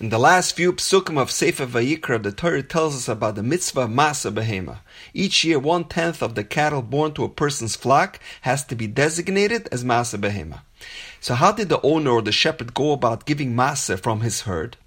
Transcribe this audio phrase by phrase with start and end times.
[0.00, 3.86] In the last few psukim of Sefer Vayikra, the Torah tells us about the mitzvah
[3.86, 4.78] Masa Behema.
[5.12, 8.86] Each year, one tenth of the cattle born to a person's flock has to be
[8.86, 10.62] designated as Masa Behema.
[11.20, 14.78] So, how did the owner or the shepherd go about giving Masa from his herd?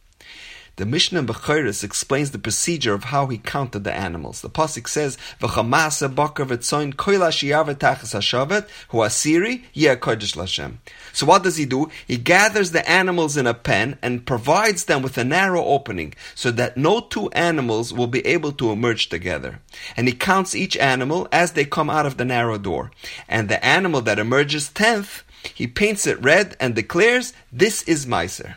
[0.76, 4.42] The Mishnah in Bechiris explains the procedure of how he counted the animals.
[4.42, 10.78] The pasuk says, "V'chamasa bakar v'tzoin koila shiyavet tachas hashavet hu asiri kodesh lashem."
[11.14, 11.92] So what does he do?
[12.08, 16.50] He gathers the animals in a pen and provides them with a narrow opening so
[16.50, 19.60] that no two animals will be able to emerge together.
[19.96, 22.90] And he counts each animal as they come out of the narrow door.
[23.30, 25.22] And the animal that emerges tenth,
[25.54, 28.56] he paints it red and declares, "This is Meiser."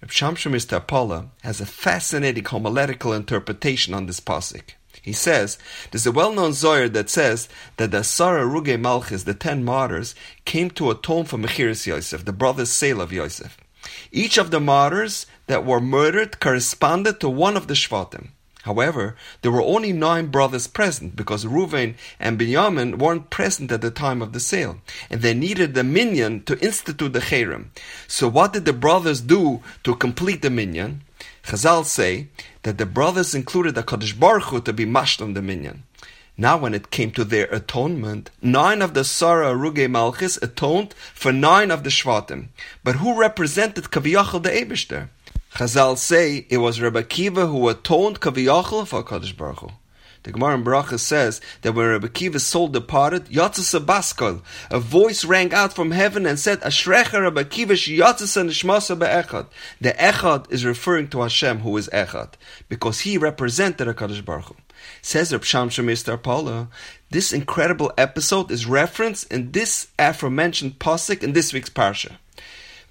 [0.00, 1.28] Reb Shamshon Mr.
[1.42, 4.74] has a fascinating homiletical interpretation on this pasuk.
[5.02, 5.58] He says,
[5.90, 7.48] there's a well-known Zohar that says
[7.78, 12.32] that the Sarah Ruge Malchis, the ten martyrs, came to atone for Mechiris Yosef, the
[12.32, 13.58] brother's sale of Yosef.
[14.12, 18.28] Each of the martyrs that were murdered corresponded to one of the Shvatim.
[18.68, 23.90] However, there were only nine brothers present because Reuven and Binyamin weren't present at the
[23.90, 24.76] time of the sale,
[25.08, 27.70] and they needed the minion to institute the cherem.
[28.06, 31.00] So, what did the brothers do to complete the minion?
[31.44, 32.28] Chazal say
[32.64, 35.84] that the brothers included the Kaddish Baruch Hu to be mashed on the minion.
[36.36, 41.32] Now, when it came to their atonement, nine of the Sarah Ruge Malchis atoned for
[41.32, 42.48] nine of the Shvatim.
[42.84, 45.08] But who represented Kaviyachal the Ebishter?
[45.54, 49.68] Chazal say it was Rebbe Kiva who atoned Kaviyachal for Kaddish Baruch Hu.
[50.24, 55.24] The Gemara in Bracha says that when Rebbe Kiva's soul departed, Yatzasa Baskal, a voice
[55.24, 59.46] rang out from heaven and said, Ashrecha Rebbe Kiva Yatzasa Nishmasa Be'echad.
[59.80, 62.34] The Echad is referring to Hashem who is Echad,
[62.68, 64.56] because he represented Kaddish Baruch Hu.
[65.02, 66.22] Says Reb Mr.
[66.22, 66.68] Paula,
[67.10, 72.16] this incredible episode is referenced in this aforementioned pasuk in this week's parsha.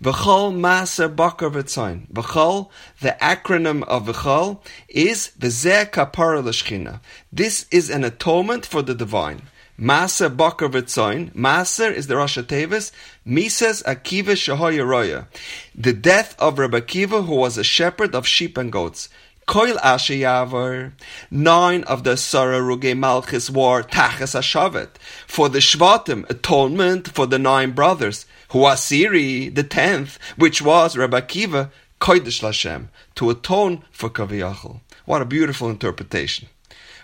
[0.02, 2.08] V'chol Maser Bakar V'tzayin.
[2.12, 2.70] V'chol,
[3.02, 7.00] the acronym of V'chol, is V'zeh Kapara L'Shchina.
[7.34, 9.42] This is an atonement for the divine.
[9.80, 11.34] Maser Bakar V'tzayin.
[11.34, 12.92] Maser is the Rosh Tevis.
[13.26, 15.26] Mises Akiva Shahoyaroya.
[15.74, 19.10] The death of Rabbi Akiva, who was a shepherd of sheep and goats.
[19.48, 20.92] Koil Ashe
[21.32, 24.98] Nine of the Sarah Ruge Malchis wore Tachas Hashavet.
[25.26, 28.26] For the Shvatim, atonement for the nine brothers.
[28.50, 31.72] Huasiri, the tenth, which was Rabbi Akiva,
[32.02, 34.82] Kodesh Lashem, to atone for Kaviyachal.
[35.06, 36.50] What a beautiful interpretation.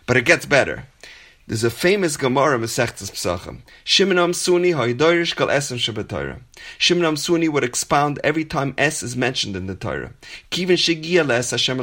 [0.06, 0.88] But it gets better.
[1.46, 3.64] There's a famous Gemara Masechtas Pesachim.
[3.84, 6.40] Shimon Amsuni Ha'idoirish Kal Esem Shabbat
[6.78, 10.14] Shimon Amsuni would expound every time S is mentioned in the Torah.
[10.52, 11.80] Kivin Shegia Les Hashem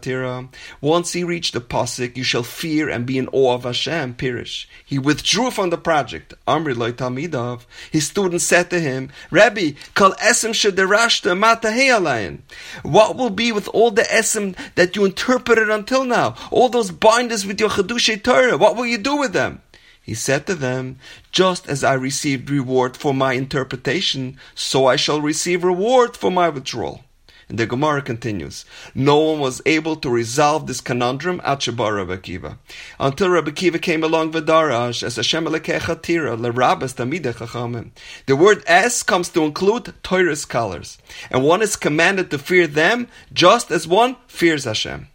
[0.00, 0.48] Tira.
[0.80, 4.14] Once he reached the pasuk, you shall fear and be in awe of Hashem.
[4.14, 4.66] Pirish.
[4.84, 6.34] He withdrew from the project.
[6.48, 7.66] Amri Loi Talmidav.
[7.92, 12.40] His students said to him, Rabbi, Kal Esem Shadarashta Matahei
[12.82, 16.34] What will be with all the Esem that you interpreted until now?
[16.50, 18.58] All those binders with your Chedushay Torah?
[18.58, 19.62] What will you do with them?
[20.02, 20.98] He said to them,
[21.32, 26.48] Just as I received reward for my interpretation, so I shall receive reward for my
[26.50, 27.04] withdrawal.
[27.48, 32.16] And the Gemara continues, no one was able to resolve this conundrum at Shabar Rabbi
[32.16, 32.58] Kiva.
[32.98, 37.90] Until Rabbi Kiva came along with Darash, as Hashem Lekechatira, Lerabas Tamide Chachamim.
[38.26, 40.98] The word S comes to include Torah scholars,
[41.30, 45.08] and one is commanded to fear them just as one fears Hashem.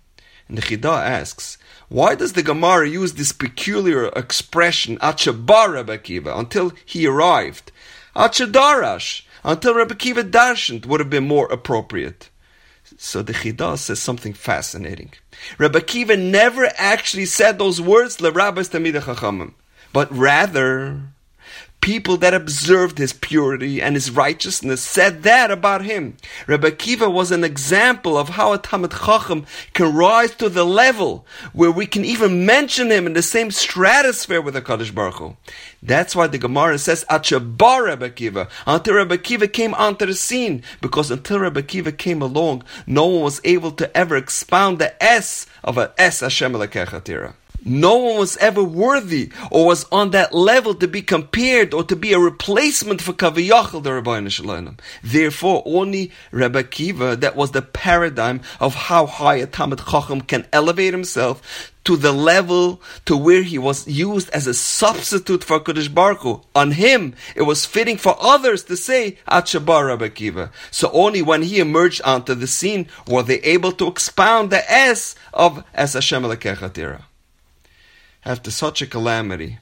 [0.49, 1.57] The Chidah asks,
[1.89, 7.71] why does the Gemara use this peculiar expression, Achabar Rebbe Kiva, until he arrived?
[8.15, 12.29] Achadarash, until Rebbe Kiva Darshant would have been more appropriate.
[12.97, 15.13] So the Chidah says something fascinating.
[15.57, 19.53] Rebbe Kiva never actually said those words, Le Rabbis Tamid Chachamim,
[19.93, 21.01] but rather
[21.81, 26.17] people that observed his purity and his righteousness said that about him.
[26.47, 31.25] Rabbi Kiva was an example of how a Talmud Chacham can rise to the level
[31.53, 35.37] where we can even mention him in the same stratosphere with the Kaddish Baruch Hu.
[35.81, 40.63] That's why the Gemara says, Achabar Rabbi Kiva, until Rabbi Kiva came onto the scene,
[40.81, 45.45] because until Rabbi Kiva came along, no one was able to ever expound the S
[45.63, 47.33] of a S Hashem Lekechatira.
[47.65, 51.95] No one was ever worthy or was on that level to be compared or to
[51.95, 54.77] be a replacement for Kaviyachal the Rabbi Shalom.
[55.03, 60.47] Therefore, only Rabbi Kiva, that was the paradigm of how high a Talmid Chacham can
[60.53, 65.93] elevate himself to the level to where he was used as a substitute for Kodesh
[65.93, 66.41] Baruch Hu.
[66.55, 70.51] On him, it was fitting for others to say, Achabar Rabbi Kiva.
[70.71, 75.15] So only when he emerged onto the scene were they able to expound the S
[75.33, 77.08] of Es Hashem Lekechatira
[78.25, 79.59] after such a calamity,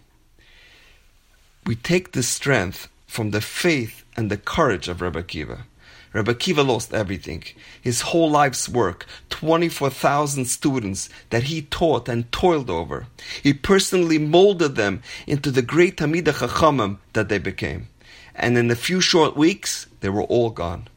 [1.65, 5.65] we take the strength from the faith and the courage of Rebbe Kiva.
[6.13, 7.43] Rabbi Kiva lost everything.
[7.81, 13.07] His whole life's work, 24,000 students that he taught and toiled over.
[13.43, 17.89] He personally molded them into the great Talmidei Chachamim that they became.
[18.33, 20.87] And in a few short weeks, they were all gone.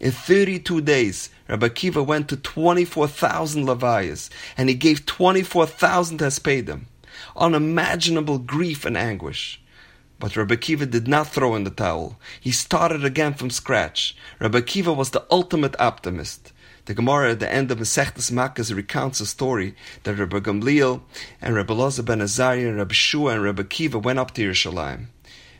[0.00, 6.86] In 32 days, Rabbi Kiva went to 24,000 Levayas, and he gave 24,000 Hespedim.
[7.36, 9.60] Unimaginable grief and anguish.
[10.18, 12.18] But Rabbi Kiva did not throw in the towel.
[12.40, 14.16] He started again from scratch.
[14.38, 16.52] Rabbi Kiva was the ultimate optimist.
[16.84, 21.02] The Gemara at the end of Masechtas Makkos recounts a story that Rabbi Gamliel
[21.40, 25.06] and Rabbi Loza ben Azariah and Rabbi Shua and Rabbi Kiva went up to Yerushalayim.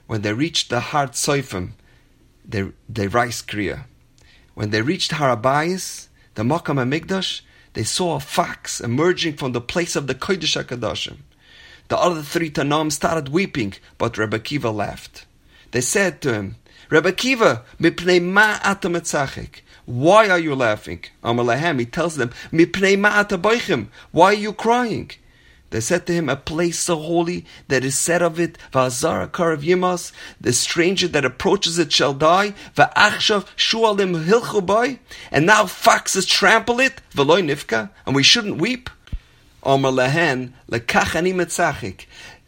[0.06, 1.72] When they reached the Har Tzoifim,
[2.44, 3.84] they, they rice kriya.
[4.54, 7.42] When they reached Har HaBayis, the Makam Amigdash,
[7.74, 11.18] they saw a fox emerging from the place of the Kodesh HaKadoshim.
[11.92, 15.26] The other three Tannaim started weeping, but Rebbe Kiva laughed.
[15.72, 16.56] They said to him,
[16.88, 18.56] Rebbe Kiva, mipnei ma
[19.84, 21.04] Why are you laughing?
[21.22, 25.10] Amalehem, he tells them, mipnei ma Why are you crying?
[25.68, 29.62] They said to him, A place so holy that is said of it, Va'azara karav
[29.62, 34.98] yimas, the stranger that approaches it shall die, Va'achshav shualim hilchu
[35.30, 38.88] and now foxes trample it, V'loy nifka, and we shouldn't weep.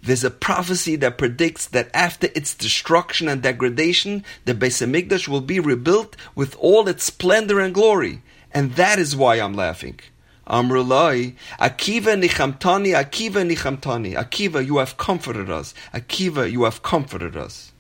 [0.05, 5.41] There's a prophecy that predicts that after its destruction and degradation, the Beis Hamikdash will
[5.41, 8.23] be rebuilt with all its splendor and glory,
[8.53, 10.01] and that is why I'm laughing.
[10.47, 14.15] Amrulai, Akiva nichamtani, Akiva nichamtani.
[14.15, 15.73] Akiva, you have comforted us.
[15.95, 17.73] Akiva, you have comforted us.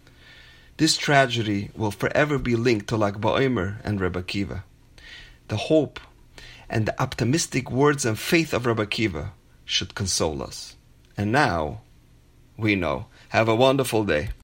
[0.79, 4.63] This tragedy will forever be linked to Lag BaOmer and Rebbe Akiva.
[5.49, 6.01] The hope
[6.75, 9.33] and the optimistic words and faith of Rabbi Kiva
[9.65, 10.75] should console us.
[11.17, 11.83] And now,
[12.59, 13.07] we know.
[13.29, 14.31] Have a wonderful day.